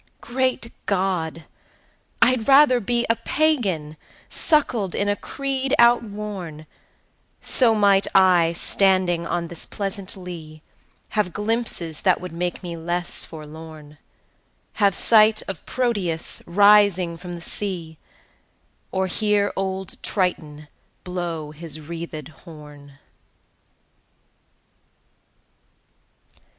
–Great 0.19 0.71
God! 0.87 1.45
I'd 2.23 2.47
rather 2.47 2.79
be 2.79 3.05
A 3.07 3.15
Pagan 3.17 3.97
suckled 4.29 4.95
in 4.95 5.07
a 5.07 5.15
creed 5.15 5.75
outworn; 5.77 6.57
10 6.57 6.65
So 7.41 7.75
might 7.75 8.07
I, 8.15 8.53
standing 8.53 9.27
on 9.27 9.47
this 9.47 9.67
pleasant 9.67 10.17
lea, 10.17 10.63
Have 11.09 11.33
glimpses 11.33 12.01
that 12.01 12.19
would 12.19 12.31
make 12.31 12.63
me 12.63 12.75
less 12.75 13.23
forlorn; 13.23 13.99
Have 14.81 14.95
sight 14.95 15.43
of 15.47 15.63
Proteus 15.67 16.41
rising 16.47 17.15
from 17.15 17.33
the 17.33 17.39
sea; 17.39 17.99
Or 18.91 19.05
hear 19.05 19.53
old 19.55 20.01
Triton 20.01 20.67
blow 21.03 21.51
his 21.51 21.79
wreathed 21.79 22.27
horn. 22.29 22.97